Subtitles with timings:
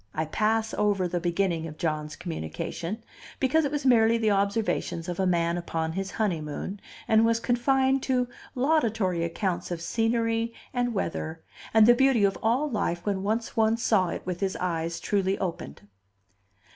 [0.15, 3.03] I pass over the beginning of John's communication,
[3.39, 8.01] because it was merely the observations of a man upon his honeymoon, and was confined
[8.01, 13.55] to laudatory accounts of scenery and weather, and the beauty of all life when once
[13.55, 15.87] one saw it with his eyes truly opened.